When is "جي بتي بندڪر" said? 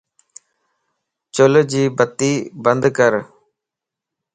1.71-3.13